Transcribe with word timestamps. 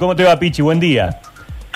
¿Cómo 0.00 0.14
te 0.14 0.22
va, 0.22 0.38
Pichi? 0.38 0.62
Buen 0.62 0.78
día. 0.78 1.20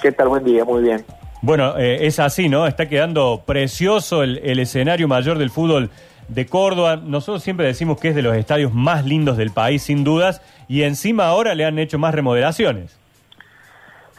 ¿Qué 0.01 0.13
tal? 0.13 0.29
Buen 0.29 0.45
día, 0.45 0.65
muy 0.65 0.81
bien. 0.81 1.05
Bueno, 1.41 1.77
eh, 1.77 2.07
es 2.07 2.21
así, 2.21 2.49
¿no? 2.49 2.69
Está 2.69 2.89
quedando 2.89 3.43
precioso 3.45 4.23
el, 4.23 4.39
el 4.45 4.61
escenario 4.61 5.09
mayor 5.09 5.39
del 5.39 5.51
fútbol 5.51 5.91
de 6.29 6.47
Córdoba. 6.47 6.95
Nosotros 6.95 7.43
siempre 7.43 7.67
decimos 7.67 7.99
que 7.99 8.11
es 8.11 8.15
de 8.15 8.23
los 8.23 8.37
estadios 8.37 8.73
más 8.73 9.05
lindos 9.05 9.37
del 9.37 9.51
país, 9.51 9.83
sin 9.83 10.05
dudas, 10.05 10.41
y 10.69 10.85
encima 10.85 11.27
ahora 11.27 11.57
le 11.57 11.65
han 11.65 11.81
hecho 11.81 11.99
más 11.99 12.15
remodelaciones. 12.15 12.97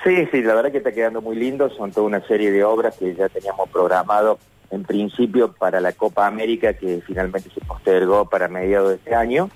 Sí, 0.04 0.28
sí, 0.34 0.42
la 0.42 0.56
verdad 0.56 0.74
que 0.74 0.80
está 0.80 0.92
quedando 0.92 1.22
muy 1.22 1.38
lindo. 1.38 1.70
Son 1.70 1.90
toda 1.94 2.06
una 2.06 2.20
serie 2.28 2.52
de 2.52 2.62
obras 2.66 2.98
que 2.98 3.16
ya 3.16 3.30
teníamos 3.30 3.70
programado 3.70 4.38
en 4.70 4.84
principio 4.84 5.54
para 5.54 5.80
la 5.80 5.94
Copa 5.94 6.28
América, 6.28 6.74
que 6.74 7.02
finalmente 7.08 7.50
se 7.52 7.62
postergó 7.62 8.30
para 8.30 8.50
mediados 8.50 8.90
de 8.90 8.96
este 8.96 9.16
año. 9.16 9.50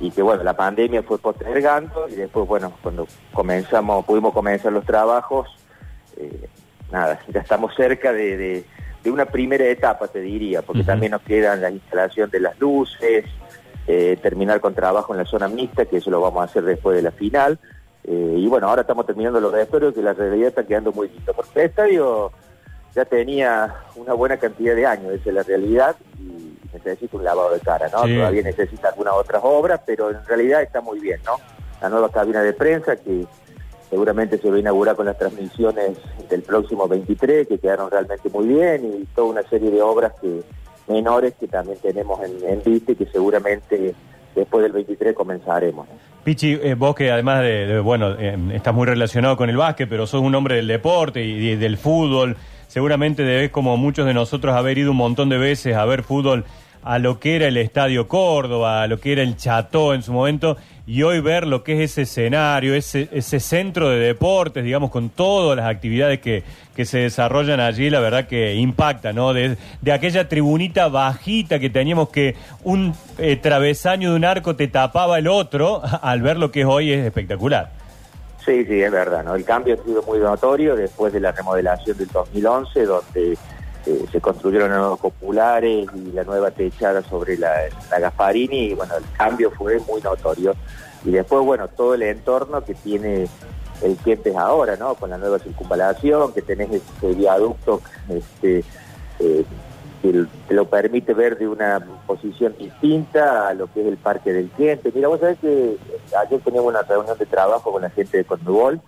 Y 0.00 0.10
que 0.10 0.22
bueno, 0.22 0.42
la 0.42 0.54
pandemia 0.56 1.02
fue 1.02 1.18
postergando 1.18 2.08
y 2.08 2.14
después, 2.14 2.48
bueno, 2.48 2.72
cuando 2.82 3.06
comenzamos, 3.32 4.04
pudimos 4.06 4.32
comenzar 4.32 4.72
los 4.72 4.84
trabajos, 4.86 5.48
eh, 6.16 6.48
nada, 6.90 7.20
ya 7.28 7.40
estamos 7.40 7.74
cerca 7.74 8.12
de, 8.12 8.36
de- 8.36 8.64
de 9.04 9.10
una 9.10 9.24
primera 9.26 9.64
etapa, 9.64 10.08
te 10.08 10.20
diría, 10.20 10.60
porque 10.60 10.84
también 10.84 11.12
nos 11.12 11.22
quedan 11.22 11.62
la 11.62 11.70
instalación 11.70 12.28
de 12.30 12.40
las 12.40 12.58
luces, 12.60 13.24
eh, 13.86 14.18
terminar 14.20 14.60
con 14.60 14.74
trabajo 14.74 15.14
en 15.14 15.18
la 15.18 15.24
zona 15.24 15.48
mixta, 15.48 15.86
que 15.86 15.96
eso 15.98 16.10
lo 16.10 16.20
vamos 16.20 16.42
a 16.42 16.44
hacer 16.44 16.64
después 16.64 16.96
de 16.96 17.02
la 17.02 17.10
final. 17.10 17.58
Eh, 18.04 18.34
y 18.38 18.46
bueno, 18.46 18.68
ahora 18.68 18.82
estamos 18.82 19.06
terminando 19.06 19.40
los 19.40 19.52
vestuarios, 19.52 19.94
que 19.94 20.02
la 20.02 20.12
realidad 20.12 20.48
está 20.48 20.64
quedando 20.66 20.92
muy 20.92 21.08
lindo, 21.08 21.32
porque 21.34 21.60
el 21.60 21.66
estadio 21.70 22.30
ya 22.94 23.04
tenía 23.06 23.74
una 23.96 24.12
buena 24.12 24.36
cantidad 24.36 24.74
de 24.74 24.84
años, 24.84 25.12
esa 25.14 25.28
es 25.30 25.34
la 25.34 25.42
realidad, 25.44 25.96
y 26.18 26.49
necesita 26.84 27.16
un 27.16 27.24
lavado 27.24 27.54
de 27.54 27.60
cara, 27.60 27.88
¿no? 27.92 28.04
Sí. 28.04 28.14
Todavía 28.16 28.42
necesita 28.42 28.88
algunas 28.88 29.14
otras 29.14 29.42
obras, 29.44 29.80
pero 29.84 30.10
en 30.10 30.24
realidad 30.26 30.62
está 30.62 30.80
muy 30.80 31.00
bien, 31.00 31.20
¿no? 31.24 31.36
La 31.80 31.88
nueva 31.88 32.10
cabina 32.10 32.42
de 32.42 32.52
prensa 32.52 32.96
que 32.96 33.24
seguramente 33.88 34.38
se 34.38 34.48
va 34.48 34.56
a 34.56 34.60
inaugurar 34.60 34.96
con 34.96 35.06
las 35.06 35.18
transmisiones 35.18 35.98
del 36.28 36.42
próximo 36.42 36.86
23, 36.86 37.48
que 37.48 37.58
quedaron 37.58 37.90
realmente 37.90 38.28
muy 38.30 38.46
bien, 38.46 38.84
y 38.84 39.04
toda 39.14 39.28
una 39.28 39.42
serie 39.42 39.70
de 39.70 39.82
obras 39.82 40.12
que 40.20 40.42
menores 40.88 41.34
que 41.38 41.46
también 41.46 41.78
tenemos 41.78 42.20
en, 42.22 42.48
en 42.48 42.62
vista 42.62 42.92
y 42.92 42.96
que 42.96 43.06
seguramente 43.06 43.94
después 44.34 44.62
del 44.62 44.72
23 44.72 45.14
comenzaremos. 45.14 45.88
Pichi, 46.24 46.58
eh, 46.62 46.74
vos 46.74 46.94
que 46.94 47.10
además 47.10 47.40
de, 47.40 47.66
de, 47.66 47.80
bueno, 47.80 48.14
eh, 48.18 48.36
estás 48.52 48.74
muy 48.74 48.86
relacionado 48.86 49.36
con 49.36 49.48
el 49.48 49.56
básquet, 49.56 49.88
pero 49.88 50.06
sos 50.06 50.20
un 50.20 50.34
hombre 50.34 50.56
del 50.56 50.66
deporte 50.66 51.24
y, 51.24 51.50
y 51.50 51.56
del 51.56 51.78
fútbol, 51.78 52.36
seguramente 52.68 53.22
debes, 53.22 53.50
como 53.50 53.76
muchos 53.76 54.06
de 54.06 54.14
nosotros, 54.14 54.54
haber 54.54 54.78
ido 54.78 54.90
un 54.90 54.98
montón 54.98 55.28
de 55.28 55.38
veces 55.38 55.76
a 55.76 55.84
ver 55.84 56.02
fútbol 56.02 56.44
a 56.82 56.98
lo 56.98 57.20
que 57.20 57.36
era 57.36 57.48
el 57.48 57.56
Estadio 57.56 58.08
Córdoba, 58.08 58.82
a 58.82 58.86
lo 58.86 58.98
que 58.98 59.12
era 59.12 59.22
el 59.22 59.36
Cható 59.36 59.94
en 59.94 60.02
su 60.02 60.12
momento, 60.12 60.56
y 60.86 61.02
hoy 61.02 61.20
ver 61.20 61.46
lo 61.46 61.62
que 61.62 61.74
es 61.74 61.92
ese 61.92 62.02
escenario, 62.02 62.74
ese, 62.74 63.08
ese 63.12 63.38
centro 63.38 63.90
de 63.90 63.98
deportes, 63.98 64.64
digamos, 64.64 64.90
con 64.90 65.08
todas 65.08 65.56
las 65.56 65.66
actividades 65.66 66.20
que, 66.20 66.42
que 66.74 66.84
se 66.84 66.98
desarrollan 66.98 67.60
allí, 67.60 67.90
la 67.90 68.00
verdad 68.00 68.26
que 68.26 68.54
impacta, 68.54 69.12
¿no? 69.12 69.32
De, 69.32 69.56
de 69.80 69.92
aquella 69.92 70.28
tribunita 70.28 70.88
bajita 70.88 71.58
que 71.60 71.70
teníamos 71.70 72.08
que 72.08 72.34
un 72.64 72.94
eh, 73.18 73.36
travesaño 73.36 74.10
de 74.10 74.16
un 74.16 74.24
arco 74.24 74.56
te 74.56 74.66
tapaba 74.66 75.18
el 75.18 75.28
otro, 75.28 75.80
al 76.02 76.22
ver 76.22 76.38
lo 76.38 76.50
que 76.50 76.62
es 76.62 76.66
hoy 76.66 76.92
es 76.92 77.06
espectacular. 77.06 77.70
Sí, 78.44 78.64
sí, 78.64 78.80
es 78.82 78.90
verdad, 78.90 79.22
¿no? 79.22 79.34
El 79.34 79.44
cambio 79.44 79.74
ha 79.74 79.84
sido 79.84 80.02
muy 80.02 80.18
notorio 80.18 80.74
después 80.74 81.12
de 81.12 81.20
la 81.20 81.30
remodelación 81.30 81.96
del 81.98 82.08
2011, 82.08 82.84
donde 82.86 83.38
eh, 83.86 84.04
se 84.10 84.20
construyeron 84.20 84.70
nuevos 84.70 85.00
populares 85.00 85.88
y 85.94 86.12
la 86.12 86.24
nueva 86.24 86.50
techada 86.50 87.02
sobre 87.02 87.36
la, 87.36 87.52
la 87.90 87.98
Gasparini, 87.98 88.66
y 88.66 88.74
bueno, 88.74 88.96
el 88.96 89.04
cambio 89.16 89.50
fue 89.50 89.78
muy 89.80 90.00
notorio. 90.00 90.54
Y 91.04 91.10
después, 91.12 91.44
bueno, 91.44 91.68
todo 91.68 91.94
el 91.94 92.02
entorno 92.02 92.62
que 92.62 92.74
tiene 92.74 93.26
el 93.82 93.96
Kempes 93.96 94.36
ahora, 94.36 94.76
¿no? 94.76 94.94
Con 94.94 95.10
la 95.10 95.18
nueva 95.18 95.38
circunvalación, 95.38 96.32
que 96.34 96.42
tenés 96.42 96.70
ese 96.70 97.14
viaducto 97.14 97.80
este, 98.08 98.62
eh, 99.18 99.44
que 100.02 100.54
lo 100.54 100.66
permite 100.66 101.14
ver 101.14 101.38
de 101.38 101.48
una 101.48 101.84
posición 102.06 102.54
distinta 102.58 103.48
a 103.48 103.54
lo 103.54 103.72
que 103.72 103.80
es 103.80 103.86
el 103.86 103.96
Parque 103.96 104.32
del 104.32 104.50
Kempes. 104.50 104.94
Mira, 104.94 105.08
vos 105.08 105.20
sabés 105.20 105.38
que 105.38 105.76
ayer 106.18 106.40
teníamos 106.40 106.70
una 106.70 106.82
reunión 106.82 107.16
de 107.16 107.26
trabajo 107.26 107.72
con 107.72 107.82
la 107.82 107.90
gente 107.90 108.18
de 108.18 108.24
Conmebol 108.24 108.80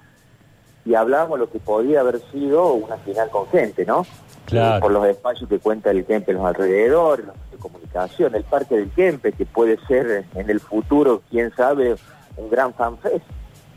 y 0.85 0.95
hablábamos 0.95 1.39
lo 1.39 1.51
que 1.51 1.59
podía 1.59 2.01
haber 2.01 2.21
sido 2.33 2.75
una 2.75 2.97
final 2.99 3.31
con 3.31 3.47
gente, 3.49 3.85
¿no? 3.85 4.05
Claro. 4.47 4.81
Por 4.81 4.93
los 4.93 5.07
espacios 5.07 5.49
que 5.49 5.59
cuenta 5.59 5.91
el 5.91 6.05
Kempes 6.05 6.31
en 6.31 6.37
los 6.37 6.47
alrededores, 6.47 7.27
los 7.27 7.37
de 7.51 7.57
comunicación, 7.59 8.35
el 8.35 8.45
Parque 8.45 8.77
del 8.77 8.91
Kempes, 8.91 9.35
que 9.37 9.47
puede 9.47 9.79
ser 9.87 10.25
en 10.35 10.51
el 10.51 10.61
futuro, 10.61 11.23
quién 11.31 11.55
sabe, 11.55 11.97
un 12.37 12.51
gran 12.51 12.75
fanfest. 12.75 13.25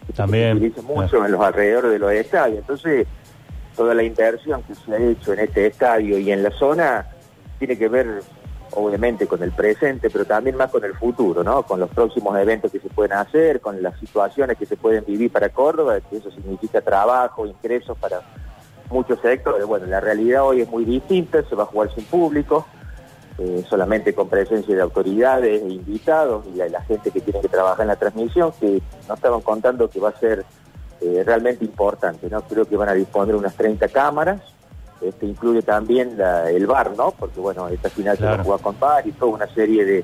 que 0.07 0.13
También, 0.13 0.57
Se 0.59 0.65
utiliza 0.65 0.81
mucho 0.81 1.09
claro. 1.09 1.25
en 1.25 1.31
los 1.33 1.41
alrededores 1.41 1.91
de 1.91 1.99
los 1.99 2.11
estadios. 2.11 2.59
Entonces, 2.59 3.07
toda 3.75 3.93
la 3.93 4.03
inversión 4.03 4.63
que 4.63 4.73
se 4.73 4.93
ha 4.93 4.97
hecho 4.97 5.33
en 5.33 5.39
este 5.39 5.67
estadio 5.67 6.17
y 6.17 6.31
en 6.31 6.41
la 6.41 6.51
zona 6.51 7.05
tiene 7.59 7.77
que 7.77 7.87
ver 7.87 8.21
obviamente 8.71 9.27
con 9.27 9.41
el 9.43 9.51
presente, 9.51 10.09
pero 10.09 10.25
también 10.25 10.55
más 10.57 10.71
con 10.71 10.83
el 10.83 10.93
futuro, 10.95 11.43
¿no? 11.43 11.63
Con 11.63 11.79
los 11.79 11.89
próximos 11.89 12.37
eventos 12.37 12.71
que 12.71 12.79
se 12.79 12.89
pueden 12.89 13.13
hacer, 13.13 13.61
con 13.61 13.81
las 13.81 13.97
situaciones 13.99 14.57
que 14.57 14.65
se 14.65 14.77
pueden 14.77 15.05
vivir 15.05 15.31
para 15.31 15.49
Córdoba, 15.49 15.99
que 16.01 16.17
eso 16.17 16.31
significa 16.31 16.81
trabajo, 16.81 17.45
ingresos 17.45 17.97
para 17.97 18.21
muchos 18.89 19.19
sectores. 19.21 19.65
Bueno, 19.65 19.85
la 19.85 19.99
realidad 19.99 20.43
hoy 20.43 20.61
es 20.61 20.69
muy 20.69 20.85
distinta, 20.85 21.43
se 21.47 21.55
va 21.55 21.63
a 21.63 21.67
jugar 21.67 21.93
sin 21.93 22.05
público, 22.05 22.65
eh, 23.37 23.65
solamente 23.69 24.13
con 24.13 24.29
presencia 24.29 24.75
de 24.75 24.81
autoridades 24.81 25.61
e 25.61 25.67
invitados 25.67 26.45
y 26.53 26.57
la, 26.57 26.81
gente 26.83 27.11
que 27.11 27.19
tiene 27.21 27.41
que 27.41 27.49
trabajar 27.49 27.81
en 27.81 27.89
la 27.89 27.97
transmisión, 27.97 28.53
que 28.59 28.81
nos 29.07 29.17
estaban 29.17 29.41
contando 29.41 29.89
que 29.89 29.99
va 29.99 30.09
a 30.09 30.19
ser 30.19 30.45
eh, 31.01 31.23
realmente 31.25 31.65
importante, 31.65 32.29
¿no? 32.29 32.41
Creo 32.43 32.65
que 32.65 32.77
van 32.77 32.89
a 32.89 32.93
disponer 32.93 33.35
unas 33.35 33.53
30 33.55 33.89
cámaras, 33.89 34.41
este 35.01 35.25
incluye 35.25 35.61
también 35.61 36.17
la- 36.17 36.49
el 36.49 36.65
bar, 36.67 36.91
¿no? 36.97 37.11
Porque 37.11 37.39
bueno, 37.39 37.67
esta 37.67 37.89
final 37.89 38.17
se 38.17 38.23
va 38.23 38.29
Claro. 38.29 38.41
a 38.41 38.45
jugar 38.45 38.59
con 38.61 38.79
bar 38.79 39.07
y 39.07 39.11
toda 39.11 39.33
una 39.33 39.47
serie 39.53 39.85
de, 39.85 40.03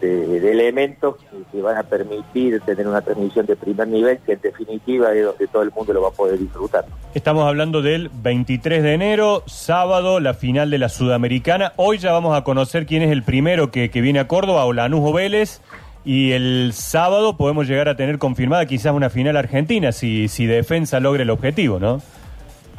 de- 0.00 0.40
de 0.40 0.52
elementos 0.52 1.16
que, 1.16 1.36
que 1.52 1.62
van 1.62 1.76
a 1.78 1.82
permitir 1.82 2.60
tener 2.60 2.86
una 2.86 3.00
transmisión 3.00 3.46
de 3.46 3.56
primer 3.56 3.88
nivel 3.88 4.18
que 4.18 4.32
en 4.32 4.40
definitiva 4.42 5.12
es 5.14 5.24
donde 5.24 5.46
todo 5.46 5.62
el 5.62 5.70
mundo 5.70 5.92
lo 5.94 6.02
va 6.02 6.08
a 6.08 6.12
poder 6.12 6.38
disfrutar. 6.38 6.84
Estamos 7.14 7.46
hablando 7.48 7.80
del 7.80 8.10
23 8.12 8.82
de 8.82 8.92
enero, 8.92 9.42
sábado, 9.46 10.20
la 10.20 10.34
final 10.34 10.70
de 10.70 10.78
la 10.78 10.88
Sudamericana. 10.90 11.72
Hoy 11.76 11.96
ya 11.98 12.12
vamos 12.12 12.36
a 12.36 12.44
conocer 12.44 12.84
quién 12.84 13.02
es 13.02 13.10
el 13.10 13.22
primero 13.22 13.70
que, 13.70 13.90
que 13.90 14.00
viene 14.02 14.18
a 14.18 14.28
Córdoba, 14.28 14.66
o 14.66 14.72
Lanús 14.74 15.00
o 15.02 15.12
Vélez. 15.14 15.62
Y 16.04 16.32
el 16.32 16.70
sábado 16.72 17.36
podemos 17.36 17.66
llegar 17.66 17.88
a 17.88 17.96
tener 17.96 18.18
confirmada 18.18 18.66
quizás 18.66 18.92
una 18.94 19.10
final 19.10 19.36
argentina, 19.36 19.90
si, 19.90 20.28
si 20.28 20.46
Defensa 20.46 21.00
logra 21.00 21.22
el 21.22 21.30
objetivo, 21.30 21.80
¿no? 21.80 22.00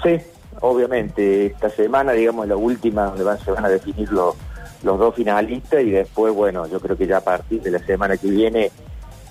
Sí, 0.04 0.18
obviamente, 0.62 1.48
esta 1.48 1.70
semana, 1.70 2.12
digamos, 2.14 2.48
la 2.48 2.56
última 2.56 3.06
donde 3.06 3.24
van, 3.24 3.40
se 3.40 3.52
van 3.52 3.66
a 3.66 3.70
definir 3.70 4.12
los, 4.12 4.36
los 4.84 5.00
dos 5.00 5.16
finalistas 5.16 5.82
y 5.82 5.92
después, 5.92 6.34
bueno, 6.34 6.68
yo 6.68 6.80
creo 6.80 6.98
que 6.98 7.08
ya 7.08 7.18
a 7.18 7.22
partir 7.22 7.62
de 7.62 7.72
la 7.72 7.80
semana 7.80 8.18
que 8.18 8.28
viene, 8.30 8.72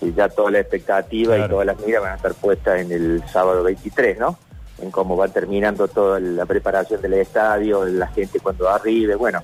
eh, 0.00 0.12
ya 0.14 0.28
toda 0.28 0.50
la 0.50 0.60
expectativa 0.60 1.34
Claro. 1.34 1.46
y 1.46 1.50
todas 1.50 1.66
las 1.66 1.86
miras 1.86 2.02
van 2.02 2.12
a 2.12 2.16
estar 2.16 2.34
puestas 2.34 2.80
en 2.80 2.92
el 2.92 3.22
sábado 3.32 3.62
23, 3.62 4.18
¿no? 4.18 4.36
En 4.82 4.90
cómo 4.90 5.16
va 5.16 5.28
terminando 5.28 5.88
toda 5.88 6.20
la 6.20 6.44
preparación 6.44 7.00
del 7.00 7.14
estadio, 7.14 7.84
la 7.86 8.08
gente 8.08 8.40
cuando 8.40 8.68
arribe, 8.68 9.14
bueno, 9.14 9.42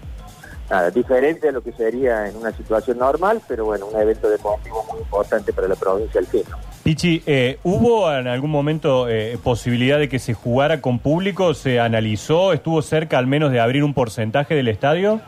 nada, 0.70 0.90
diferente 0.90 1.48
a 1.48 1.52
lo 1.52 1.60
que 1.62 1.72
sería 1.72 2.28
en 2.28 2.36
una 2.36 2.52
situación 2.52 2.98
normal, 2.98 3.40
pero 3.46 3.64
bueno, 3.66 3.86
un 3.86 4.00
evento 4.00 4.28
deportivo 4.28 4.84
muy 4.90 5.00
importante 5.00 5.52
para 5.52 5.68
la 5.68 5.74
provincia 5.76 6.20
del 6.20 6.28
Fin, 6.28 6.42
¿no? 6.50 6.56
Pichi, 6.82 7.22
eh, 7.26 7.58
¿hubo 7.62 8.12
en 8.12 8.26
algún 8.26 8.50
momento 8.50 9.08
eh, 9.08 9.38
posibilidad 9.42 9.98
de 9.98 10.08
que 10.08 10.18
se 10.18 10.34
jugara 10.34 10.80
con 10.80 10.98
público? 10.98 11.54
¿Se 11.54 11.78
analizó? 11.78 12.52
¿Estuvo 12.52 12.82
cerca 12.82 13.18
al 13.18 13.26
menos 13.28 13.52
de 13.52 13.60
abrir 13.60 13.84
un 13.84 13.94
porcentaje 13.94 14.54
del 14.56 14.66
estadio? 14.68 15.20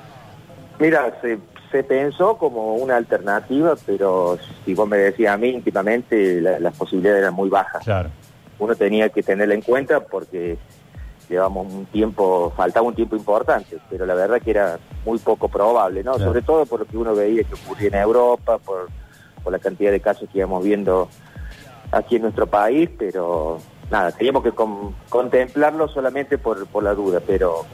Mira, 0.80 1.16
se, 1.22 1.38
se 1.70 1.84
pensó 1.84 2.36
como 2.38 2.74
una 2.74 2.96
alternativa, 2.96 3.74
pero 3.86 4.36
si 4.64 4.74
vos 4.74 4.88
me 4.88 4.96
decías 4.96 5.32
a 5.34 5.36
mí 5.36 5.50
íntimamente, 5.50 6.40
la- 6.40 6.58
las 6.58 6.74
posibilidades 6.76 7.20
eran 7.20 7.34
muy 7.34 7.48
bajas. 7.48 7.84
Claro. 7.84 8.08
Uno 8.58 8.74
tenía 8.74 9.08
que 9.10 9.22
tenerla 9.22 9.54
en 9.54 9.62
cuenta 9.62 10.00
porque 10.00 10.56
llevamos 11.28 11.72
un 11.72 11.86
tiempo, 11.86 12.52
faltaba 12.56 12.86
un 12.86 12.94
tiempo 12.94 13.16
importante, 13.16 13.78
pero 13.90 14.06
la 14.06 14.14
verdad 14.14 14.40
que 14.42 14.50
era 14.50 14.78
muy 15.04 15.18
poco 15.18 15.48
probable, 15.48 16.02
¿no? 16.02 16.12
Claro. 16.14 16.30
Sobre 16.30 16.42
todo 16.42 16.66
por 16.66 16.80
lo 16.80 16.86
que 16.86 16.96
uno 16.96 17.14
veía 17.14 17.42
que 17.44 17.54
ocurría 17.54 17.88
en 17.88 17.94
Europa, 17.94 18.58
por, 18.58 18.88
por 19.42 19.52
la 19.52 19.58
cantidad 19.58 19.90
de 19.90 20.00
casos 20.00 20.28
que 20.32 20.38
íbamos 20.38 20.62
viendo 20.64 21.08
aquí 21.92 22.16
en 22.16 22.22
nuestro 22.22 22.46
país, 22.46 22.88
pero 22.98 23.58
nada, 23.90 24.10
teníamos 24.12 24.42
que 24.42 24.52
con- 24.52 24.94
contemplarlo 25.08 25.88
solamente 25.88 26.38
por, 26.38 26.66
por 26.66 26.82
la 26.82 26.94
duda, 26.94 27.20
pero 27.26 27.64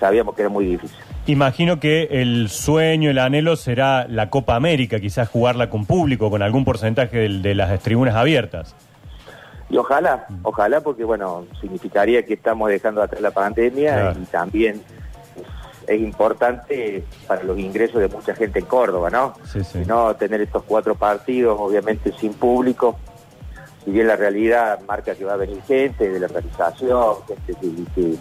sabíamos 0.00 0.34
que 0.34 0.42
era 0.42 0.48
muy 0.48 0.64
difícil. 0.66 0.96
Imagino 1.26 1.80
que 1.80 2.08
el 2.12 2.48
sueño, 2.50 3.10
el 3.10 3.18
anhelo 3.18 3.56
será 3.56 4.06
la 4.08 4.30
Copa 4.30 4.54
América, 4.54 5.00
quizás 5.00 5.28
jugarla 5.28 5.68
con 5.70 5.84
público, 5.84 6.30
con 6.30 6.40
algún 6.40 6.64
porcentaje 6.64 7.18
del- 7.18 7.42
de, 7.42 7.54
las 7.56 7.80
tribunas 7.80 8.14
abiertas. 8.14 8.76
Y 9.68 9.76
ojalá, 9.78 10.26
ojalá, 10.42 10.80
porque 10.80 11.04
bueno, 11.04 11.44
significaría 11.60 12.24
que 12.24 12.34
estamos 12.34 12.68
dejando 12.68 13.02
atrás 13.02 13.20
la 13.20 13.32
pandemia 13.32 13.94
Claro. 13.94 14.20
y 14.20 14.24
también 14.26 14.82
es, 15.86 16.00
importante 16.00 17.04
para 17.26 17.42
los 17.42 17.58
ingresos 17.58 18.00
de 18.00 18.08
mucha 18.08 18.34
gente 18.34 18.60
en 18.60 18.66
Córdoba, 18.66 19.10
¿no? 19.10 19.34
Sí, 19.44 19.64
sí. 19.64 19.82
No, 19.86 20.14
tener 20.14 20.40
estos 20.40 20.62
cuatro 20.64 20.94
partidos, 20.94 21.56
obviamente 21.60 22.12
sin 22.12 22.34
público, 22.34 22.96
si 23.84 23.90
bien 23.90 24.06
la 24.06 24.16
realidad 24.16 24.80
marca 24.86 25.14
que 25.14 25.24
va 25.24 25.34
a 25.34 25.36
venir 25.36 25.62
gente 25.62 26.08
de 26.08 26.20
la 26.20 26.26
organización, 26.26 27.16
gente 27.26 27.54
que, 27.94 28.16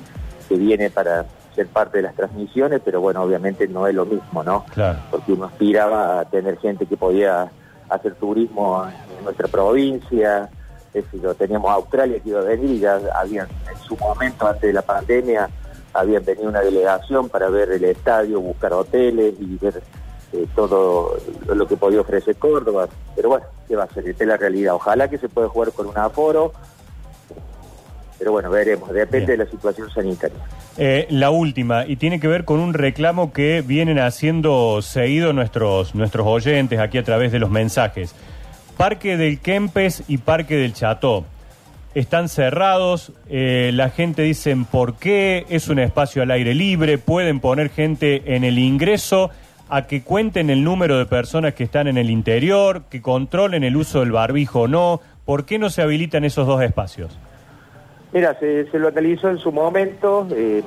que, 0.47 0.55
viene 0.55 0.89
para 0.89 1.25
ser 1.55 1.67
parte 1.67 1.97
de 1.97 2.03
las 2.03 2.15
transmisiones, 2.15 2.81
pero 2.83 3.01
bueno, 3.01 3.21
obviamente 3.23 3.67
no 3.67 3.87
es 3.87 3.95
lo 3.95 4.05
mismo, 4.05 4.43
¿no? 4.43 4.65
Claro. 4.73 4.99
Porque 5.09 5.31
uno 5.33 5.45
aspiraba 5.45 6.19
a 6.19 6.25
tener 6.25 6.57
gente 6.59 6.85
que 6.85 6.97
podía 6.97 7.51
hacer 7.89 8.15
turismo 8.15 8.85
en 9.17 9.23
nuestra 9.23 9.47
provincia, 9.47 10.49
es 10.95 11.11
decir, 11.11 11.29
teníamos 11.37 11.69
Australia 11.71 12.19
que 12.19 12.29
iba 12.29 12.39
a 12.39 12.43
venir 12.43 12.71
y 12.71 12.79
ya 12.79 12.99
habían, 13.13 13.47
en 13.69 13.77
su 13.85 13.97
momento, 13.97 14.47
antes 14.47 14.61
de 14.61 14.73
la 14.73 14.81
pandemia, 14.81 15.49
habían 15.93 16.23
venido 16.23 16.47
una 16.49 16.61
delegación 16.61 17.27
para 17.27 17.49
ver 17.49 17.69
el 17.71 17.83
estadio, 17.83 18.39
buscar 18.39 18.71
hoteles 18.73 19.35
y 19.39 19.57
ver 19.57 19.83
eh, 20.31 20.45
todo 20.55 21.17
lo 21.53 21.67
que 21.67 21.75
podía 21.75 21.99
ofrecer 21.99 22.37
Córdoba. 22.37 22.87
Pero 23.13 23.29
bueno, 23.29 23.45
¿qué 23.67 23.75
va 23.75 23.83
a 23.83 23.93
ser? 23.93 24.07
Esta 24.07 24.23
es 24.23 24.27
la 24.27 24.37
realidad. 24.37 24.75
Ojalá 24.75 25.09
que 25.09 25.17
se 25.17 25.27
pueda 25.27 25.49
jugar 25.49 25.73
con 25.73 25.87
un 25.87 25.97
aforo, 25.97 26.53
pero 28.17 28.31
bueno, 28.31 28.49
veremos, 28.49 28.89
depende 28.91 29.33
de 29.33 29.43
la 29.43 29.51
situación 29.51 29.89
sanitaria. 29.91 30.37
Eh, 30.77 31.07
la 31.09 31.29
última, 31.29 31.85
y 31.85 31.97
tiene 31.97 32.21
que 32.21 32.29
ver 32.29 32.45
con 32.45 32.59
un 32.59 32.73
reclamo 32.73 33.33
que 33.33 33.61
vienen 33.61 33.99
haciendo 33.99 34.81
seguido 34.81 35.33
nuestros, 35.33 35.93
nuestros 35.93 36.25
oyentes 36.25 36.79
aquí 36.79 36.97
a 36.97 37.03
través 37.03 37.33
de 37.33 37.39
los 37.39 37.49
mensajes. 37.49 38.15
Parque 38.77 39.15
del 39.15 39.39
Kempes 39.39 40.03
y 40.07 40.17
Parque 40.17 40.55
del 40.55 40.73
Cható 40.73 41.25
están 41.93 42.27
cerrados, 42.27 43.13
eh, 43.29 43.71
la 43.73 43.89
gente 43.89 44.21
dice 44.21 44.55
por 44.69 44.95
qué, 44.95 45.45
es 45.47 45.69
un 45.69 45.79
espacio 45.79 46.23
al 46.23 46.31
aire 46.31 46.53
libre, 46.53 46.97
pueden 46.97 47.39
poner 47.39 47.69
gente 47.69 48.35
en 48.35 48.43
el 48.43 48.59
ingreso 48.59 49.31
a 49.69 49.87
que 49.87 50.03
cuenten 50.03 50.49
el 50.49 50.65
número 50.65 50.97
de 50.97 51.05
personas 51.05 51.53
que 51.53 51.63
están 51.63 51.87
en 51.87 51.97
el 51.97 52.09
interior, 52.09 52.83
que 52.89 53.01
controlen 53.01 53.63
el 53.63 53.77
uso 53.77 54.01
del 54.01 54.11
barbijo 54.11 54.63
o 54.63 54.67
no, 54.67 54.99
¿por 55.23 55.45
qué 55.45 55.57
no 55.57 55.69
se 55.69 55.81
habilitan 55.81 56.25
esos 56.25 56.45
dos 56.45 56.61
espacios? 56.61 57.17
Mira, 58.11 58.37
se, 58.39 58.67
lo 58.73 58.89
analizó 58.89 59.29
en 59.29 59.37
su 59.37 59.53
momento, 59.53 60.27
eh, 60.35 60.61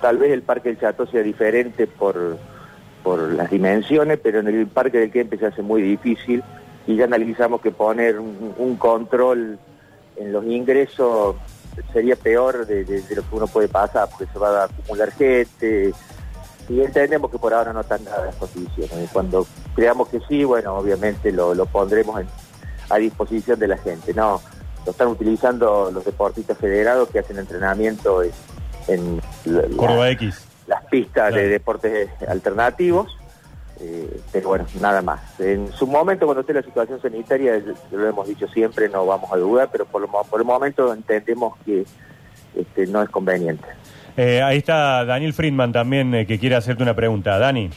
tal 0.00 0.18
vez 0.18 0.32
el 0.32 0.42
Parque 0.42 0.70
del 0.70 0.80
Chato 0.80 1.06
sea 1.06 1.22
diferente 1.22 1.86
por, 1.86 2.36
por 3.04 3.20
las 3.32 3.48
dimensiones, 3.48 4.18
pero 4.20 4.40
en 4.40 4.48
el 4.48 4.66
Parque 4.66 4.98
del 4.98 5.12
Kempes 5.12 5.38
se 5.38 5.46
hace 5.46 5.62
muy 5.62 5.82
difícil 5.82 6.42
y 6.86 6.96
ya 6.96 7.04
analizamos 7.04 7.60
que 7.60 7.70
poner 7.70 8.18
un 8.18 8.76
control 8.76 9.58
en 10.16 10.32
los 10.32 10.44
ingresos 10.44 11.36
sería 11.92 12.16
peor 12.16 12.66
de, 12.66 12.84
lo 13.10 13.22
que 13.22 13.34
uno 13.34 13.46
puede 13.46 13.68
pasar, 13.68 14.08
porque 14.08 14.32
se 14.32 14.38
va 14.38 14.62
a 14.62 14.64
acumular 14.64 15.10
gente. 15.12 15.92
Y 16.68 16.80
entendemos 16.80 17.30
que 17.30 17.38
por 17.38 17.52
ahora 17.52 17.72
no 17.72 17.80
están 17.80 18.04
nada 18.04 18.26
las 18.26 18.36
condiciones. 18.36 19.10
Cuando 19.12 19.46
creamos 19.74 20.08
que 20.08 20.20
sí, 20.28 20.44
bueno, 20.44 20.74
obviamente 20.76 21.30
lo, 21.32 21.54
pondremos 21.66 22.22
a 22.88 22.96
disposición 22.96 23.58
de 23.58 23.68
la 23.68 23.76
gente. 23.78 24.14
No, 24.14 24.40
lo 24.84 24.92
están 24.92 25.08
utilizando 25.08 25.90
los 25.92 26.04
deportistas 26.04 26.56
federados 26.58 27.08
que 27.10 27.18
hacen 27.18 27.38
entrenamiento 27.38 28.22
en, 28.22 29.20
las 30.66 30.84
pistas 30.90 31.34
de 31.34 31.48
deportes 31.48 32.08
alternativos 32.26 33.13
eh, 33.80 34.20
pero 34.32 34.48
bueno, 34.48 34.66
nada 34.80 35.02
más. 35.02 35.20
En 35.40 35.72
su 35.72 35.86
momento, 35.86 36.26
cuando 36.26 36.42
esté 36.42 36.52
la 36.52 36.62
situación 36.62 37.00
sanitaria, 37.00 37.60
lo 37.90 38.08
hemos 38.08 38.28
dicho 38.28 38.46
siempre, 38.48 38.88
no 38.88 39.04
vamos 39.04 39.32
a 39.32 39.36
dudar, 39.36 39.68
pero 39.70 39.84
por, 39.84 40.08
por 40.08 40.40
el 40.40 40.46
momento 40.46 40.92
entendemos 40.92 41.56
que 41.64 41.84
este, 42.54 42.86
no 42.86 43.02
es 43.02 43.08
conveniente. 43.08 43.66
Eh, 44.16 44.42
ahí 44.42 44.58
está 44.58 45.04
Daniel 45.04 45.32
Friedman 45.32 45.72
también, 45.72 46.14
eh, 46.14 46.26
que 46.26 46.38
quiere 46.38 46.54
hacerte 46.54 46.82
una 46.82 46.94
pregunta. 46.94 47.38
Dani. 47.38 47.70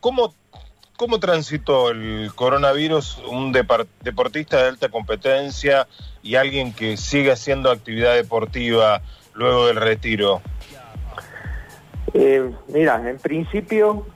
¿cómo, 0.00 0.34
¿Cómo 0.96 1.20
transitó 1.20 1.90
el 1.90 2.32
coronavirus 2.34 3.22
un 3.30 3.52
deportista 3.52 4.56
de 4.60 4.68
alta 4.68 4.88
competencia 4.88 5.86
y 6.24 6.34
alguien 6.34 6.72
que 6.72 6.96
sigue 6.96 7.30
haciendo 7.30 7.70
actividad 7.70 8.14
deportiva 8.14 9.02
luego 9.34 9.68
del 9.68 9.76
retiro? 9.76 10.42
mira, 12.68 13.08
en 13.08 13.18
principio 13.18 14.06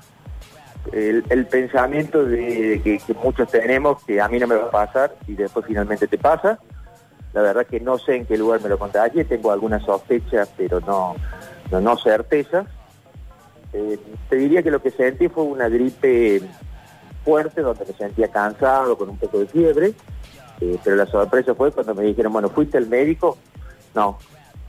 el, 0.93 1.47
pensamiento 1.47 2.25
de, 2.25 2.81
que, 2.83 3.15
muchos 3.23 3.51
tenemos 3.51 4.03
que 4.05 4.21
a 4.21 4.29
mí 4.29 4.39
no 4.39 4.47
me 4.47 4.57
va 4.57 4.67
a 4.67 4.71
pasar 4.71 5.15
y 5.27 5.35
después 5.35 5.67
finalmente 5.67 6.07
te 6.07 6.19
pasa. 6.19 6.59
La 7.33 7.43
verdad 7.43 7.67
que 7.67 7.81
no 7.81 7.99
sé 7.99 8.17
en 8.17 8.27
qué 8.27 8.39
lugar 8.39 8.61
me 8.63 8.69
lo 8.69 8.79
contagié, 8.79 9.25
tengo 9.25 9.53
algunas 9.53 9.83
sospechas, 9.83 10.51
pero 10.57 10.81
no, 10.81 11.15
no, 11.71 11.81
no 11.81 11.97
certezas. 11.99 12.67
Eh, 13.73 13.99
te 14.31 14.37
diría 14.37 14.63
que 14.63 14.71
lo 14.71 14.81
que 14.81 14.91
sentí 14.91 15.29
fue 15.29 15.45
una 15.45 15.69
gripe 15.69 16.41
fuerte, 17.25 17.61
donde 17.61 17.85
me 17.85 17.93
sentía 17.93 18.29
cansado, 18.29 18.97
con 18.97 19.11
un 19.11 19.19
poco 19.19 19.41
de 19.41 19.47
fiebre, 19.47 19.93
eh, 20.61 20.79
pero 20.83 20.97
la 20.97 21.07
sorpresa 21.07 21.55
fue 21.55 21.71
cuando 21.71 21.95
me 21.95 22.05
dijeron, 22.05 22.33
bueno, 22.33 22.49
¿fuiste 22.49 22.79
al 22.79 22.87
médico? 22.87 23.37
No, 23.95 24.19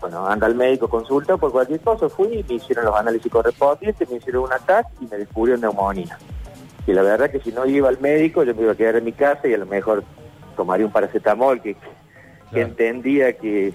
bueno, 0.01 0.25
anda 0.27 0.47
al 0.47 0.55
médico, 0.55 0.87
consulta 0.87 1.35
por 1.37 1.51
cualquier 1.51 1.81
cosa, 1.81 2.07
fui, 2.07 2.43
me 2.47 2.55
hicieron 2.55 2.85
los 2.85 2.95
análisis 2.95 3.31
correspondientes, 3.31 4.09
me 4.09 4.17
hicieron 4.17 4.43
un 4.43 4.49
TAC 4.65 4.87
y 5.01 5.07
me 5.07 5.17
descubrieron 5.17 5.61
neumonía. 5.61 6.17
Y 6.87 6.93
la 6.93 7.01
verdad 7.01 7.29
que 7.29 7.41
si 7.41 7.51
no 7.51 7.65
iba 7.65 7.89
al 7.89 7.99
médico, 7.99 8.43
yo 8.43 8.55
me 8.55 8.61
iba 8.61 8.71
a 8.71 8.75
quedar 8.75 8.95
en 8.95 9.03
mi 9.03 9.11
casa 9.11 9.47
y 9.47 9.53
a 9.53 9.57
lo 9.57 9.65
mejor 9.65 10.03
tomaría 10.55 10.85
un 10.85 10.91
paracetamol 10.91 11.61
que, 11.61 11.75
entendía 12.53 13.33
que, 13.33 13.73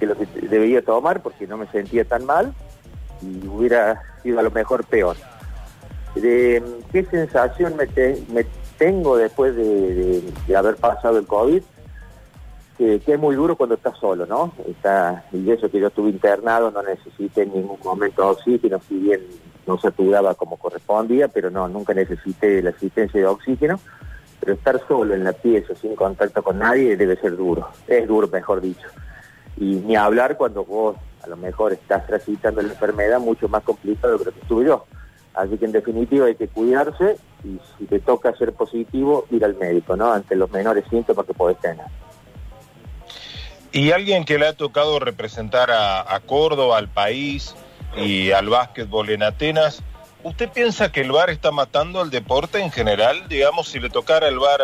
lo 0.00 0.16
que 0.16 0.26
debía 0.48 0.82
tomar 0.82 1.22
porque 1.22 1.46
no 1.46 1.58
me 1.58 1.66
sentía 1.68 2.04
tan 2.04 2.24
mal 2.24 2.52
y 3.22 3.46
hubiera 3.46 4.02
sido 4.22 4.40
a 4.40 4.42
lo 4.42 4.50
mejor 4.50 4.84
peor. 4.84 5.16
¿Qué 6.14 7.06
sensación 7.10 7.76
me, 7.76 8.46
tengo 8.78 9.16
después 9.18 9.54
de 9.54 10.56
haber 10.56 10.76
pasado 10.76 11.18
el 11.18 11.26
COVID? 11.26 11.62
Que, 12.76 13.00
es 13.06 13.18
muy 13.18 13.34
duro 13.34 13.56
cuando 13.56 13.74
estás 13.74 13.98
solo, 13.98 14.26
¿no? 14.26 14.52
Está, 14.66 15.24
y 15.32 15.50
eso 15.50 15.70
que 15.70 15.80
yo 15.80 15.88
estuve 15.88 16.10
internado, 16.10 16.70
no 16.70 16.82
necesité 16.82 17.42
en 17.42 17.54
ningún 17.54 17.78
momento 17.82 18.28
oxígeno, 18.28 18.80
si 18.88 18.98
bien 18.98 19.20
no 19.66 19.76
se 19.76 19.88
saturaba 19.88 20.34
como 20.34 20.56
correspondía, 20.56 21.28
pero 21.28 21.50
no, 21.50 21.68
nunca 21.68 21.94
necesité 21.94 22.62
la 22.62 22.70
asistencia 22.70 23.20
de 23.20 23.26
oxígeno. 23.26 23.80
Pero 24.38 24.52
estar 24.52 24.80
solo 24.86 25.14
en 25.14 25.24
la 25.24 25.32
pieza, 25.32 25.74
sin 25.74 25.96
contacto 25.96 26.42
con 26.42 26.58
nadie, 26.58 26.96
debe 26.96 27.16
ser 27.16 27.36
duro. 27.36 27.68
Es 27.88 28.06
duro, 28.06 28.28
mejor 28.28 28.60
dicho. 28.60 28.86
Y 29.56 29.76
ni 29.76 29.96
hablar 29.96 30.36
cuando 30.36 30.64
vos 30.64 30.96
a 31.22 31.28
lo 31.28 31.36
mejor 31.36 31.72
estás 31.72 32.06
transitando 32.06 32.62
la 32.62 32.68
enfermedad, 32.68 33.18
mucho 33.18 33.48
más 33.48 33.62
complicado 33.64 34.18
de 34.18 34.24
lo 34.26 34.32
que 34.32 34.40
estuve 34.40 34.66
yo. 34.66 34.84
Así 35.34 35.58
que 35.58 35.64
en 35.64 35.72
definitiva 35.72 36.26
hay 36.26 36.34
que 36.34 36.48
cuidarse 36.48 37.16
y 37.44 37.58
si 37.78 37.86
te 37.86 37.98
toca 37.98 38.34
ser 38.36 38.52
positivo, 38.52 39.26
ir 39.30 39.44
al 39.44 39.56
médico, 39.56 39.96
¿no? 39.96 40.12
Ante 40.12 40.36
los 40.36 40.50
menores 40.50 40.84
síntomas 40.88 41.26
que 41.26 41.34
podés 41.34 41.58
tener. 41.58 41.84
Y 43.76 43.92
alguien 43.92 44.24
que 44.24 44.38
le 44.38 44.46
ha 44.46 44.54
tocado 44.54 44.98
representar 44.98 45.70
a, 45.70 46.18
Córdoba, 46.24 46.78
al 46.78 46.88
país 46.88 47.54
y 47.94 48.30
al 48.30 48.48
básquetbol 48.48 49.10
en 49.10 49.22
Atenas, 49.22 49.82
¿usted 50.22 50.48
piensa 50.48 50.90
que 50.90 51.02
el 51.02 51.12
VAR 51.12 51.28
está 51.28 51.50
matando 51.50 52.00
al 52.00 52.08
deporte 52.08 52.58
en 52.58 52.70
general? 52.70 53.28
Digamos, 53.28 53.68
si 53.68 53.78
le 53.78 53.90
tocara 53.90 54.28
el 54.28 54.38
VAR 54.38 54.62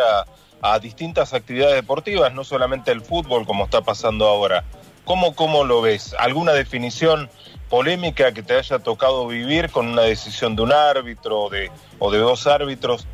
a, 0.63 0.79
distintas 0.79 1.35
actividades 1.35 1.75
deportivas, 1.75 2.33
no 2.33 2.43
solamente 2.43 2.91
el 2.91 3.01
fútbol 3.01 3.45
como 3.45 3.65
está 3.65 3.81
pasando 3.81 4.27
ahora. 4.27 4.63
¿Cómo, 5.05 5.35
¿Cómo 5.35 5.63
lo 5.63 5.83
ves? 5.83 6.15
¿Alguna 6.17 6.53
definición 6.53 7.29
polémica 7.69 8.31
que 8.31 8.41
te 8.41 8.57
haya 8.57 8.79
tocado 8.79 9.27
vivir 9.27 9.69
con 9.69 9.89
una 9.89 10.01
decisión 10.01 10.55
de 10.55 10.63
un 10.63 10.73
árbitro 10.73 11.49
de, 11.49 11.69
o 11.99 12.09
de 12.09 12.17
dos 12.17 12.47
árbitros? 12.47 13.05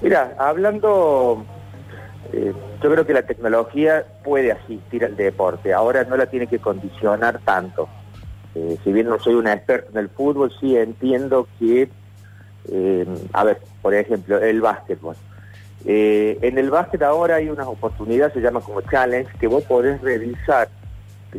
Mira, 0.00 0.34
hablando 0.40 1.46
eh, 2.32 2.52
yo 2.82 2.90
creo 2.90 3.06
que 3.06 3.14
la 3.14 3.22
tecnología 3.22 4.04
puede 4.22 4.52
asistir 4.52 5.04
al 5.04 5.16
deporte, 5.16 5.72
ahora 5.72 6.04
no 6.04 6.16
la 6.16 6.26
tiene 6.26 6.46
que 6.46 6.58
condicionar 6.58 7.40
tanto. 7.44 7.88
Eh, 8.54 8.76
si 8.84 8.92
bien 8.92 9.08
no 9.08 9.18
soy 9.18 9.34
una 9.34 9.54
experta 9.54 9.90
en 9.92 9.98
el 9.98 10.08
fútbol, 10.10 10.52
sí 10.60 10.76
entiendo 10.76 11.48
que, 11.58 11.88
eh, 12.70 13.06
a 13.32 13.44
ver, 13.44 13.60
por 13.80 13.94
ejemplo, 13.94 14.38
el 14.38 14.60
básquetbol. 14.60 15.16
en 15.84 16.58
el 16.58 16.70
básquet 16.70 17.02
ahora 17.02 17.36
hay 17.36 17.48
unas 17.48 17.66
oportunidades, 17.66 18.34
se 18.34 18.40
llama 18.40 18.60
como 18.60 18.82
challenge, 18.82 19.32
que 19.38 19.46
vos 19.46 19.64
podés 19.64 20.00
revisar, 20.02 20.68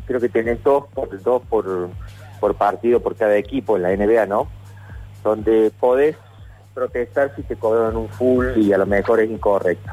creo 0.05 0.19
que 0.19 0.29
tenés 0.29 0.63
dos 0.63 0.85
por, 0.93 1.21
dos 1.21 1.41
por, 1.49 1.89
por 2.39 2.55
partido 2.55 2.99
por 2.99 3.15
cada 3.15 3.35
equipo 3.35 3.75
en 3.75 3.83
la 3.83 3.95
NBA, 3.95 4.25
¿no? 4.25 4.47
Donde 5.23 5.71
podés 5.79 6.15
protestar 6.73 7.35
si 7.35 7.43
te 7.43 7.57
cobran 7.57 7.95
un 7.97 8.07
full 8.07 8.47
y 8.55 8.71
a 8.71 8.77
lo 8.77 8.85
mejor 8.85 9.19
es 9.19 9.29
incorrecto. 9.29 9.91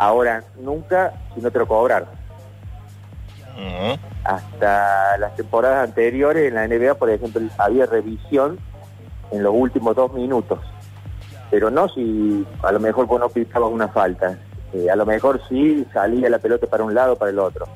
Ahora, 0.00 0.42
nunca 0.58 1.12
si 1.34 1.42
no 1.42 1.50
te 1.50 1.58
lo 1.58 1.68
cobraron. 1.68 2.08
Hasta 4.24 5.18
las 5.18 5.36
temporadas 5.36 5.86
anteriores 5.86 6.48
en 6.48 6.54
la 6.54 6.66
NBA, 6.66 6.94
por 6.94 7.10
ejemplo, 7.10 7.42
había 7.58 7.84
revisión 7.84 8.58
en 9.30 9.42
los 9.42 9.52
últimos 9.54 9.94
dos 9.94 10.10
minutos. 10.14 10.58
Pero 11.50 11.70
no 11.70 11.86
si 11.90 12.46
a 12.62 12.72
lo 12.72 12.80
mejor 12.80 13.04
vos 13.04 13.20
no 13.20 13.28
pisabas 13.28 13.70
una 13.70 13.88
falta. 13.88 14.38
Eh, 14.72 14.88
a 14.88 14.96
lo 14.96 15.04
mejor 15.04 15.38
sí 15.50 15.86
salía 15.92 16.30
la 16.30 16.38
pelota 16.38 16.66
para 16.66 16.82
un 16.82 16.94
lado 16.94 17.12
o 17.12 17.16
para 17.16 17.30
el 17.30 17.38
otro. 17.38 17.66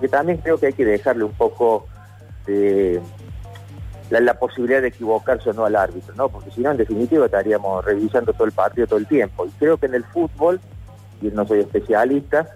Que 0.00 0.06
también 0.06 0.38
creo 0.38 0.60
que 0.60 0.66
hay 0.66 0.74
que 0.74 0.84
dejarle 0.84 1.24
un 1.24 1.32
poco 1.32 1.88
de 2.46 3.02
la, 4.08 4.20
la, 4.20 4.34
posibilidad 4.34 4.82
de 4.82 4.88
equivocarse 4.88 5.50
o 5.50 5.52
no 5.52 5.64
al 5.64 5.74
árbitro, 5.74 6.14
¿no? 6.14 6.28
Porque 6.28 6.52
si 6.52 6.60
no, 6.60 6.70
en 6.70 6.76
definitiva, 6.76 7.26
estaríamos 7.26 7.84
revisando 7.84 8.32
todo 8.32 8.44
el 8.44 8.52
partido 8.52 8.86
todo 8.86 9.00
el 9.00 9.08
tiempo. 9.08 9.46
Y 9.46 9.50
creo 9.58 9.78
que 9.78 9.86
en 9.86 9.94
el 9.94 10.04
fútbol 10.04 10.60
no 11.30 11.46
soy 11.46 11.60
especialista, 11.60 12.46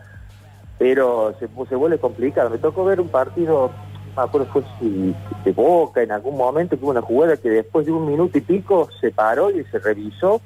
pero 0.78 1.34
se, 1.38 1.48
se 1.68 1.74
vuelve 1.76 1.98
complicado. 1.98 2.50
Me 2.50 2.58
tocó 2.58 2.84
ver 2.84 3.00
un 3.00 3.08
partido, 3.08 3.70
no 4.14 4.22
me 4.22 4.22
acuerdo 4.22 4.46
fue 4.52 4.62
si 4.78 5.14
de 5.44 5.52
Boca 5.52 6.02
en 6.02 6.12
algún 6.12 6.36
momento, 6.36 6.76
que 6.76 6.84
hubo 6.84 6.90
una 6.90 7.02
jugada 7.02 7.36
que 7.36 7.48
después 7.48 7.86
de 7.86 7.92
un 7.92 8.06
minuto 8.06 8.36
y 8.38 8.40
pico 8.40 8.88
se 9.00 9.10
paró 9.10 9.50
y 9.50 9.64
se 9.64 9.78
revisó. 9.78 10.40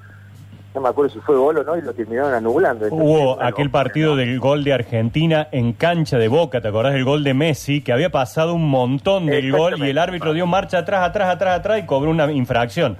No 0.72 0.80
me 0.80 0.88
acuerdo 0.88 1.12
si 1.12 1.18
fue 1.18 1.36
gol 1.36 1.58
o 1.58 1.64
no, 1.64 1.76
y 1.76 1.82
lo 1.82 1.92
terminaron 1.92 2.32
anulando. 2.32 2.84
Entonces, 2.84 3.08
Hubo 3.08 3.42
aquel 3.42 3.70
partido 3.70 4.12
¿no? 4.12 4.16
del 4.16 4.38
gol 4.38 4.62
de 4.62 4.72
Argentina 4.72 5.48
en 5.50 5.72
cancha 5.72 6.16
de 6.16 6.28
Boca, 6.28 6.60
¿te 6.60 6.68
acordás 6.68 6.92
del 6.92 7.04
gol 7.04 7.24
de 7.24 7.34
Messi? 7.34 7.80
Que 7.80 7.92
había 7.92 8.10
pasado 8.10 8.54
un 8.54 8.70
montón 8.70 9.26
del 9.26 9.50
gol 9.50 9.84
y 9.84 9.90
el 9.90 9.98
árbitro 9.98 10.32
dio 10.32 10.46
marcha 10.46 10.78
atrás, 10.78 11.08
atrás, 11.08 11.34
atrás, 11.34 11.58
atrás 11.58 11.80
y 11.82 11.86
cobró 11.86 12.12
una 12.12 12.30
infracción. 12.30 12.96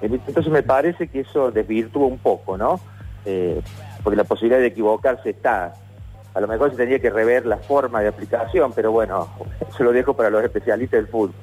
Entonces 0.00 0.48
me 0.48 0.62
parece 0.62 1.08
que 1.08 1.20
eso 1.20 1.50
desvirtúa 1.50 2.06
un 2.06 2.18
poco, 2.18 2.58
¿no? 2.58 2.80
Eh, 3.26 3.60
porque 4.02 4.16
la 4.16 4.24
posibilidad 4.24 4.60
de 4.60 4.68
equivocarse 4.68 5.30
está. 5.30 5.74
A 6.32 6.40
lo 6.40 6.46
mejor 6.46 6.70
se 6.70 6.76
tendría 6.76 7.00
que 7.00 7.10
rever 7.10 7.44
la 7.44 7.56
forma 7.56 8.00
de 8.00 8.08
aplicación, 8.08 8.72
pero 8.72 8.92
bueno, 8.92 9.28
se 9.76 9.82
lo 9.82 9.92
dejo 9.92 10.14
para 10.14 10.30
los 10.30 10.42
especialistas 10.44 10.98
del 10.98 11.08
fútbol. 11.08 11.34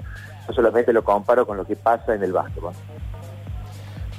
Yo 0.47 0.53
solamente 0.53 0.93
lo 0.93 1.03
comparo 1.03 1.45
con 1.45 1.57
lo 1.57 1.65
que 1.65 1.75
pasa 1.75 2.15
en 2.15 2.23
el 2.23 2.31
básquetbol. 2.31 2.73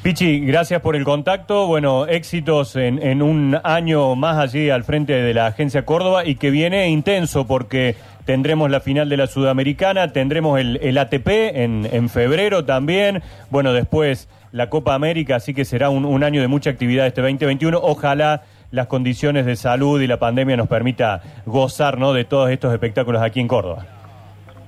Pichi, 0.02 0.40
gracias 0.40 0.83
por 0.83 0.97
el 0.97 1.04
contacto. 1.04 1.66
Bueno, 1.66 2.04
éxitos 2.06 2.76
en, 2.76 3.23
un 3.23 3.59
año 3.64 4.14
más 4.16 4.37
allí 4.37 4.68
al 4.68 4.85
frente 4.85 5.14
de 5.14 5.33
la 5.33 5.47
Agencia 5.47 5.87
Córdoba 5.87 6.26
y 6.26 6.35
que 6.35 6.50
viene 6.50 6.88
intenso 6.88 7.47
porque 7.47 7.97
tendremos 8.26 8.71
la 8.71 8.80
final 8.80 9.09
de 9.09 9.16
la 9.16 9.26
Sudamericana, 9.26 10.12
tendremos 10.12 10.61
el, 10.61 10.78
el 10.83 10.99
ATP 10.99 11.28
en, 11.54 11.88
en 11.90 12.11
febrero 12.11 12.66
también. 12.66 13.23
Bueno, 13.49 13.73
después 13.73 14.28
la 14.55 14.71
Copa 14.71 14.95
América, 14.95 15.35
así 15.35 15.53
que 15.53 15.65
será 15.65 15.91
un, 15.91 16.05
un 16.05 16.23
año 16.23 16.41
de 16.41 16.47
mucha 16.47 16.71
actividad 16.71 17.09
este 17.09 17.21
2021. 17.21 17.77
Ojalá 17.83 18.45
las 18.71 18.87
condiciones 18.87 19.47
de 19.47 19.57
salud 19.57 20.01
y 20.01 20.07
la 20.07 20.21
pandemia 20.21 20.57
nos 20.57 20.69
permita 20.69 21.23
gozar 21.45 21.99
¿no? 21.99 22.13
de 22.13 22.25
todos 22.25 22.51
estos 22.51 22.73
espectáculos 22.73 23.21
aquí 23.21 23.41
en 23.41 23.49
Córdoba. 23.49 23.85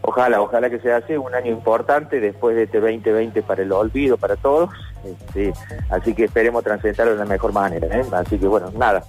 Ojalá, 0.03 0.41
ojalá 0.41 0.69
que 0.71 0.81
sea 0.81 0.97
así, 0.97 1.15
un 1.15 1.33
año 1.33 1.53
importante 1.53 2.19
después 2.19 2.57
de 2.57 2.65
este 2.65 2.81
2020 2.81 3.43
para 3.43 3.63
el 3.63 3.71
olvido, 3.71 4.17
para 4.17 4.35
todos. 4.35 4.71
Este, 5.05 5.53
así 5.89 6.15
que 6.15 6.25
esperemos 6.25 6.65
transitarlo 6.65 7.13
de 7.13 7.19
la 7.21 7.25
mejor 7.25 7.53
manera. 7.53 7.87
¿eh? 7.97 8.05
Así 8.11 8.39
que 8.39 8.49
bueno, 8.49 8.73
nada. 8.77 9.05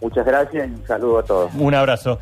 Muchas 0.00 0.24
gracias 0.24 0.68
y 0.68 0.70
un 0.70 0.86
saludo 0.86 1.18
a 1.18 1.22
todos. 1.24 1.52
Un 1.54 1.74
abrazo. 1.74 2.20